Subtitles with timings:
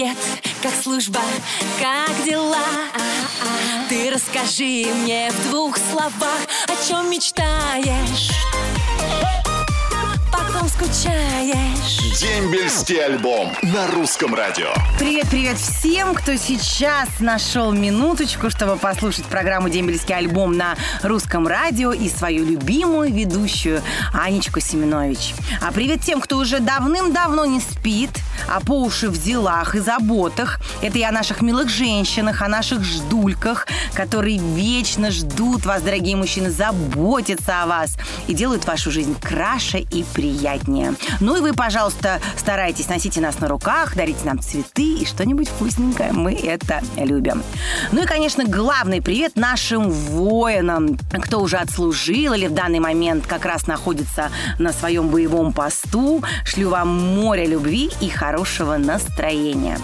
[0.00, 0.16] привет,
[0.62, 1.20] как служба,
[1.78, 2.56] как дела?
[3.90, 8.30] Ты расскажи мне в двух словах, о чем мечтаешь?
[10.32, 11.98] Потом скучаешь.
[12.18, 14.68] Дембельский альбом на русском радио.
[14.98, 22.08] Привет-привет всем, кто сейчас нашел минуточку, чтобы послушать программу «Дембельский альбом» на русском радио и
[22.08, 23.82] свою любимую ведущую
[24.14, 25.34] Анечку Семенович.
[25.60, 28.10] А привет тем, кто уже давным-давно не спит,
[28.48, 30.60] а по уши в делах и заботах.
[30.82, 36.50] Это я о наших милых женщинах, о наших ждульках, которые вечно ждут вас, дорогие мужчины,
[36.50, 37.96] заботятся о вас
[38.26, 40.94] и делают вашу жизнь краше и приятнее.
[41.20, 46.12] Ну и вы, пожалуйста, старайтесь, носите нас на руках, дарите нам цветы и что-нибудь вкусненькое.
[46.12, 47.42] Мы это любим.
[47.92, 53.44] Ну и, конечно, главный привет нашим воинам, кто уже отслужил или в данный момент как
[53.44, 56.22] раз находится на своем боевом посту.
[56.44, 58.29] Шлю вам море любви и хорошего
[58.78, 59.78] настроения.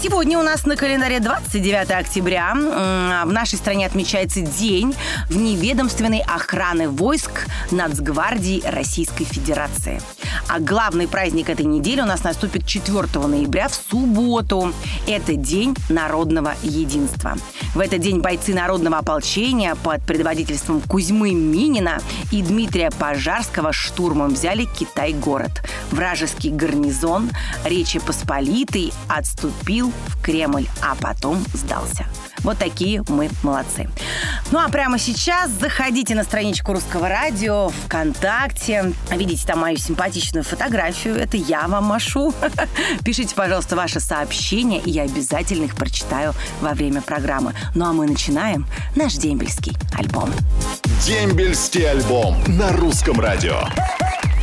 [0.00, 2.54] Сегодня у нас на календаре 29 октября.
[2.54, 4.94] В нашей стране отмечается День
[5.28, 10.00] вневедомственной охраны войск Нацгвардии Российской Федерации.
[10.48, 14.72] А главный праздник этой недели у нас наступит 4 ноября в субботу.
[15.06, 17.36] Это День народного единства.
[17.74, 22.00] В этот день бойцы народного ополчения под предводительством Кузьмы Минина
[22.30, 25.62] и Дмитрия Пожарского штурмом взяли Китай-город.
[25.90, 27.30] Вражеский гарнизон
[27.82, 32.06] Речи Посполитой отступил в Кремль, а потом сдался.
[32.44, 33.88] Вот такие мы молодцы.
[34.52, 38.92] Ну а прямо сейчас заходите на страничку Русского радио ВКонтакте.
[39.10, 41.16] Видите там мою симпатичную фотографию.
[41.16, 42.32] Это я вам машу.
[43.04, 47.52] Пишите, пожалуйста, ваши сообщения, и я обязательно их прочитаю во время программы.
[47.74, 50.30] Ну а мы начинаем наш дембельский альбом.
[51.04, 53.58] Дембельский альбом на русском радио.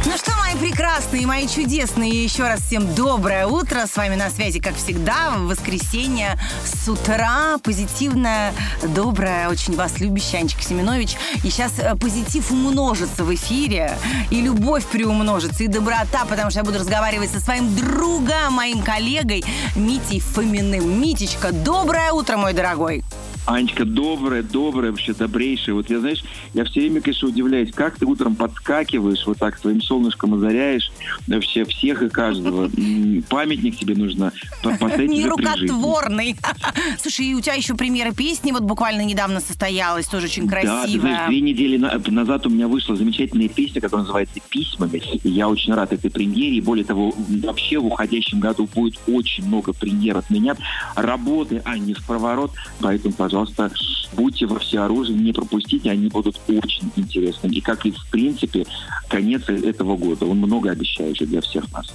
[0.06, 3.86] Ну что, мои прекрасные, мои чудесные, еще раз всем доброе утро.
[3.86, 7.58] С вами на связи, как всегда, в воскресенье с утра.
[7.64, 11.18] Позитивная, добрая, очень вас любящая Анечка Семенович.
[11.44, 13.96] И сейчас э, позитив умножится в эфире,
[14.32, 19.44] и любовь приумножится, и доброта, потому что я буду разговаривать со своим другом, моим коллегой
[19.76, 21.00] Митей Фоминым.
[21.00, 23.04] Митечка, доброе утро, мой дорогой.
[23.50, 25.74] Анечка, добрая, добрая, вообще добрейшая.
[25.74, 26.24] Вот я, знаешь,
[26.54, 30.92] я все время, конечно, удивляюсь, как ты утром подскакиваешь, вот так своим солнышком озаряешь
[31.28, 32.70] вообще всех и каждого.
[33.30, 36.36] Памятник тебе нужно поставить Нерукотворный.
[37.00, 40.86] Слушай, и у тебя еще премьера песни вот буквально недавно состоялась, тоже очень красивая.
[40.86, 45.02] Да, ты знаешь, две недели назад у меня вышла замечательная песня, которая называется «Письмами».
[45.24, 46.58] И я очень рад этой премьере.
[46.58, 50.56] И более того, вообще в уходящем году будет очень много премьер от меня.
[50.96, 52.52] Работы, а не в проворот.
[52.80, 53.72] Поэтому, пожалуйста, пожалуйста,
[54.14, 57.56] будьте во всеоружии, не пропустите, они будут очень интересными.
[57.56, 58.66] И как и, в принципе,
[59.10, 60.26] конец этого года.
[60.26, 61.88] Он много обещающий для всех нас.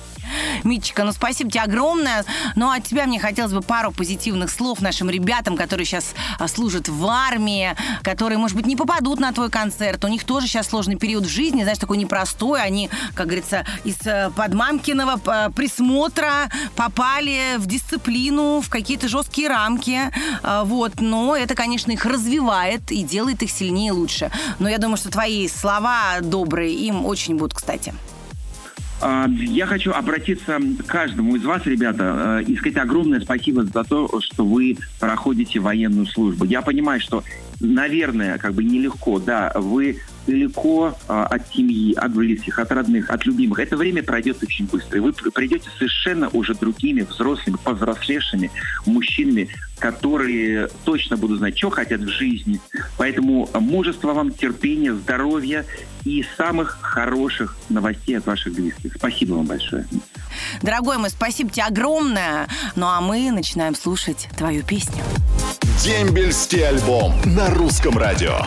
[0.64, 2.24] Митчика, ну спасибо тебе огромное.
[2.56, 6.48] Ну, а от тебя мне хотелось бы пару позитивных слов нашим ребятам, которые сейчас а,
[6.48, 10.04] служат в армии, которые, может быть, не попадут на твой концерт.
[10.04, 12.62] У них тоже сейчас сложный период в жизни, знаешь, такой непростой.
[12.62, 20.10] Они, как говорится, из-под э, мамкиного э, присмотра попали в дисциплину, в какие-то жесткие рамки.
[20.42, 21.00] А, вот.
[21.00, 24.30] Но это, конечно, их развивает и делает их сильнее и лучше.
[24.58, 27.92] Но я думаю, что твои слова добрые им очень будут кстати.
[29.00, 33.84] А, я хочу обратиться к каждому из вас, ребята, э, и сказать огромное спасибо за
[33.84, 36.44] то, что вы проходите военную службу.
[36.44, 37.22] Я понимаю, что,
[37.60, 43.24] наверное, как бы нелегко, да, вы далеко а, от семьи, от близких, от родных, от
[43.26, 43.58] любимых.
[43.58, 44.98] Это время пройдет очень быстро.
[44.98, 48.50] И вы придете совершенно уже другими, взрослыми, повзрослевшими
[48.86, 49.48] мужчинами,
[49.78, 52.60] которые точно будут знать, что хотят в жизни.
[52.96, 55.64] Поэтому мужество вам, терпения, здоровья
[56.04, 58.94] и самых хороших новостей от ваших близких.
[58.96, 59.86] Спасибо вам большое.
[60.62, 62.48] Дорогой мой, спасибо тебе огромное.
[62.76, 65.02] Ну а мы начинаем слушать твою песню.
[65.82, 68.40] Дембельский альбом на русском радио.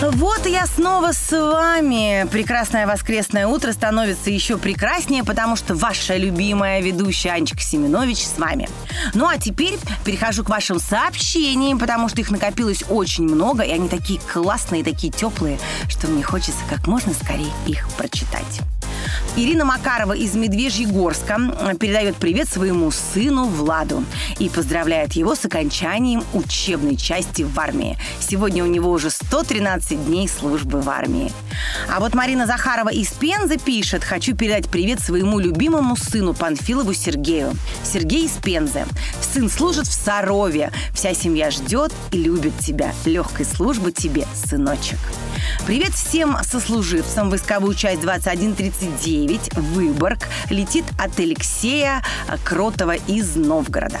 [0.00, 2.24] Вот я снова с вами.
[2.30, 8.68] Прекрасное воскресное утро становится еще прекраснее, потому что ваша любимая ведущая Анечка Семенович с вами.
[9.14, 13.88] Ну а теперь перехожу к вашим сообщениям, потому что их накопилось очень много, и они
[13.88, 15.58] такие классные, такие теплые,
[15.88, 18.60] что мне хочется как можно скорее их прочитать.
[19.36, 24.04] Ирина Макарова из Медвежьегорска передает привет своему сыну Владу
[24.38, 27.98] и поздравляет его с окончанием учебной части в армии.
[28.20, 31.32] Сегодня у него уже 113 дней службы в армии.
[31.88, 37.52] А вот Марина Захарова из Пензы пишет «Хочу передать привет своему любимому сыну Панфилову Сергею.
[37.84, 38.86] Сергей из Пензы.
[39.20, 40.72] Сын служит в Сарове.
[40.94, 42.92] Вся семья ждет и любит тебя.
[43.04, 44.98] Легкой службы тебе, сыночек».
[45.68, 47.28] Привет всем сослуживцам.
[47.28, 52.02] Войсковую часть 2139 «Выборг» летит от Алексея
[52.42, 54.00] Кротова из Новгорода.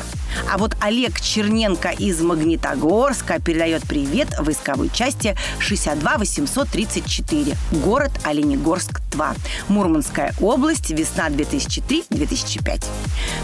[0.50, 9.34] А вот Олег Черненко из Магнитогорска передает привет войсковой части 62 834, город Оленегорск 2,
[9.68, 12.84] Мурманская область, весна 2003-2005.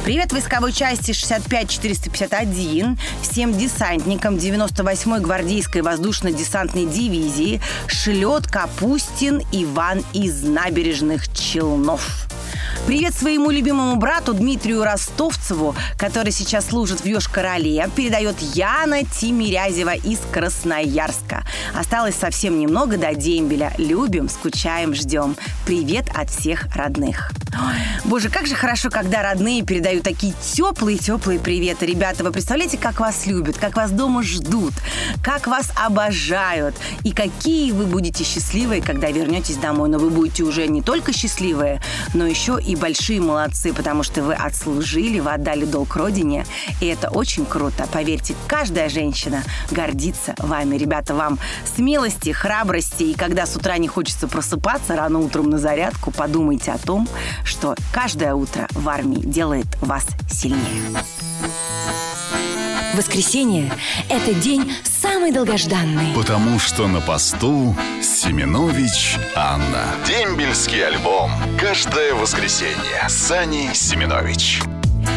[0.05, 10.45] Привет войсковой части 65 451, всем десантникам 98-й гвардейской воздушно-десантной дивизии шлет Капустин Иван из
[10.45, 12.24] набережных Челнов.
[12.87, 17.91] Привет своему любимому брату Дмитрию Ростовцеву, который сейчас служит в Йошкар-Оле.
[17.97, 21.45] Передает Яна Тимирязева из Красноярска.
[21.75, 23.73] Осталось совсем немного до дембеля.
[23.79, 25.35] Любим, скучаем, ждем.
[25.65, 27.33] Привет от всех родных.
[27.55, 31.87] Ой, боже, как же хорошо, когда родные передают такие теплые-теплые приветы.
[31.87, 34.75] Ребята, вы представляете, как вас любят, как вас дома ждут,
[35.23, 39.89] как вас обожают и какие вы будете счастливые, когда вернетесь домой.
[39.89, 41.81] Но вы будете уже не только счастливые,
[42.13, 46.47] но еще и большие молодцы, потому что вы отслужили, вы отдали долг родине,
[46.81, 47.87] и это очень круто.
[47.93, 50.77] Поверьте, каждая женщина гордится вами.
[50.77, 51.39] Ребята, вам
[51.77, 56.79] смелости, храбрости, и когда с утра не хочется просыпаться рано утром на зарядку, подумайте о
[56.79, 57.09] том,
[57.45, 60.99] что каждое утро в армии делает вас сильнее.
[62.95, 63.73] Воскресенье–
[64.09, 66.15] это день самый долгожданный.
[66.15, 69.85] Потому что на посту Семенович Анна.
[70.07, 71.33] Дембельский альбом.
[71.61, 73.09] Каждое воскресенье.
[73.09, 74.63] Сани Семенович.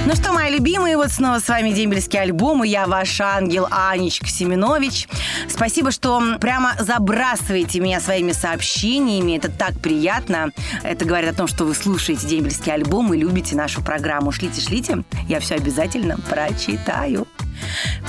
[0.07, 4.27] Ну что, мои любимые, вот снова с вами дембельский альбом, и я ваш ангел Анечка
[4.27, 5.07] Семенович.
[5.49, 10.49] Спасибо, что прямо забрасываете меня своими сообщениями, это так приятно.
[10.83, 14.31] Это говорит о том, что вы слушаете дембельский альбом и любите нашу программу.
[14.31, 17.27] Шлите, шлите, я все обязательно прочитаю.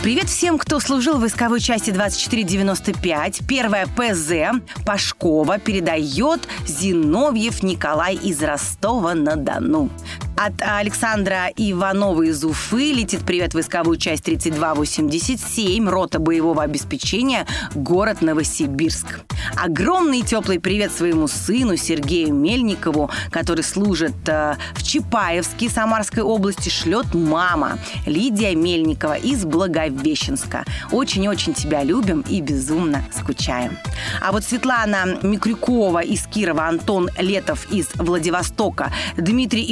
[0.02, 3.40] Привет всем, кто служил в войсковой части 2495.
[3.46, 9.90] Первая ПЗ Пашкова передает Зиновьев Николай из Ростова-на-Дону.
[10.40, 17.44] От Александра Иванова из Уфы летит привет войсковую часть 3287, рота боевого обеспечения,
[17.74, 19.18] город Новосибирск.
[19.56, 27.14] Огромный теплый привет своему сыну Сергею Мельникову, который служит э, в Чапаевске Самарской области, шлет
[27.14, 30.64] мама Лидия Мельникова из Благовещенска.
[30.92, 33.76] Очень-очень тебя любим и безумно скучаем.
[34.20, 39.64] А вот Светлана Микрюкова из Кирова, Антон Летов из Владивостока, Дмитрий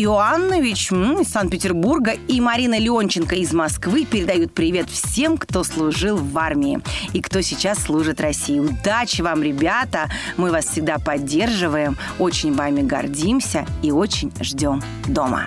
[0.56, 6.81] Иоаннович из Санкт-Петербурга и Марина Леонченко из Москвы передают привет всем, кто служил в армии
[7.12, 8.58] и кто сейчас служит России.
[8.58, 10.08] Удачи вам, ребята!
[10.38, 15.47] Мы вас всегда поддерживаем, очень вами гордимся и очень ждем дома.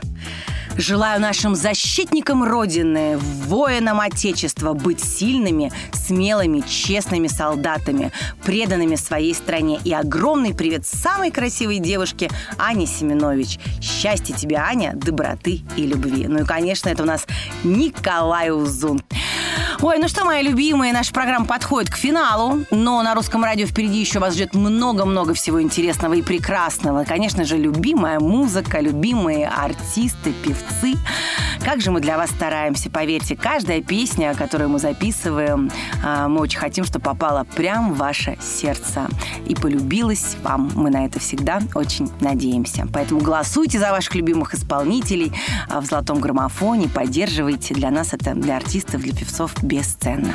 [0.79, 8.13] Желаю нашим защитникам Родины, воинам Отечества быть сильными, смелыми, честными солдатами,
[8.45, 9.81] преданными своей стране.
[9.83, 13.59] И огромный привет самой красивой девушке Ане Семенович.
[13.81, 16.27] Счастья тебе, Аня, доброты и любви.
[16.29, 17.27] Ну и, конечно, это у нас
[17.65, 19.01] Николай Узун.
[19.81, 24.01] Ой, ну что, мои любимые, наша программа подходит к финалу, но на русском радио впереди
[24.01, 27.05] еще вас ждет много-много всего интересного и прекрасного.
[27.05, 30.95] Конечно же, любимая музыка, любимые артисты, певцы.
[31.63, 35.69] Как же мы для вас стараемся, поверьте, каждая песня, которую мы записываем,
[36.03, 39.07] а, мы очень хотим, чтобы попала прямо в ваше сердце
[39.45, 40.71] и полюбилась вам.
[40.75, 42.87] Мы на это всегда очень надеемся.
[42.93, 45.31] Поэтому голосуйте за ваших любимых исполнителей
[45.69, 47.73] а, в «Золотом граммофоне», поддерживайте.
[47.73, 50.33] Для нас это, для артистов, для певцов бесценно.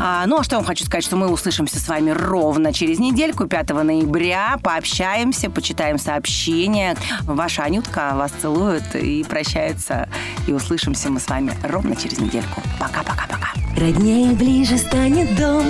[0.00, 2.98] А, ну, а что я вам хочу сказать, что мы услышимся с вами ровно через
[2.98, 4.58] недельку, 5 ноября.
[4.62, 6.96] Пообщаемся, почитаем сообщения.
[7.22, 10.08] Ваша Анютка вас целует и прощается.
[10.46, 12.62] И услышимся мы с вами ровно через недельку.
[12.78, 13.48] Пока-пока-пока.
[13.76, 15.64] Роднее ближе станет дом,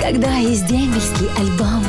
[0.00, 1.84] когда есть дембельский альбом.